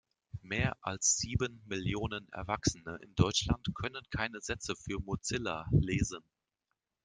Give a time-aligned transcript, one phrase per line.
[0.41, 6.23] Mehr als sieben Millionen Erwachsene in Deutschland können keine Sätze für Mozilla lesen.